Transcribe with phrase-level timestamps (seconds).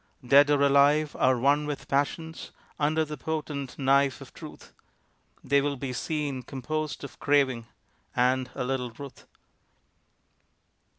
[0.25, 4.73] Dead or alive are one with passions, Under the potent knife of Truth
[5.43, 7.67] They will be seen composed of craving
[8.15, 9.27] And a little ruth.